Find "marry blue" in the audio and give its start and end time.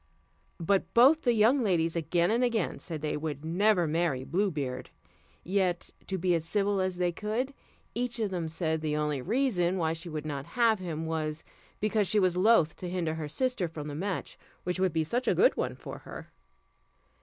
3.85-4.49